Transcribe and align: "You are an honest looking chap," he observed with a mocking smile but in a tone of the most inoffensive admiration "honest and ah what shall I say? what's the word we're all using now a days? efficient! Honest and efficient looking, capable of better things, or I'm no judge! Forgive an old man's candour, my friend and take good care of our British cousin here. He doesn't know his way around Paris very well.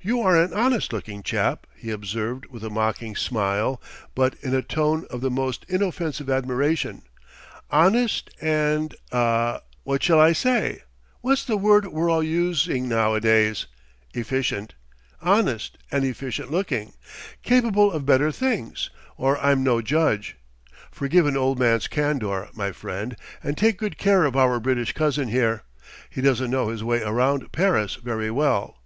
"You 0.00 0.22
are 0.22 0.34
an 0.34 0.54
honest 0.54 0.94
looking 0.94 1.22
chap," 1.22 1.66
he 1.76 1.90
observed 1.90 2.46
with 2.46 2.64
a 2.64 2.70
mocking 2.70 3.14
smile 3.14 3.82
but 4.14 4.34
in 4.40 4.54
a 4.54 4.62
tone 4.62 5.04
of 5.10 5.20
the 5.20 5.30
most 5.30 5.66
inoffensive 5.68 6.30
admiration 6.30 7.02
"honest 7.70 8.30
and 8.40 8.94
ah 9.12 9.60
what 9.84 10.02
shall 10.02 10.18
I 10.18 10.32
say? 10.32 10.84
what's 11.20 11.44
the 11.44 11.58
word 11.58 11.86
we're 11.88 12.08
all 12.10 12.22
using 12.22 12.88
now 12.88 13.12
a 13.12 13.20
days? 13.20 13.66
efficient! 14.14 14.72
Honest 15.20 15.76
and 15.90 16.02
efficient 16.02 16.50
looking, 16.50 16.94
capable 17.42 17.92
of 17.92 18.06
better 18.06 18.32
things, 18.32 18.88
or 19.18 19.38
I'm 19.38 19.62
no 19.62 19.82
judge! 19.82 20.38
Forgive 20.90 21.26
an 21.26 21.36
old 21.36 21.58
man's 21.58 21.88
candour, 21.88 22.48
my 22.54 22.72
friend 22.72 23.16
and 23.44 23.58
take 23.58 23.76
good 23.76 23.98
care 23.98 24.24
of 24.24 24.34
our 24.34 24.60
British 24.60 24.94
cousin 24.94 25.28
here. 25.28 25.64
He 26.08 26.22
doesn't 26.22 26.50
know 26.50 26.68
his 26.68 26.82
way 26.82 27.02
around 27.02 27.52
Paris 27.52 27.96
very 27.96 28.30
well. 28.30 28.78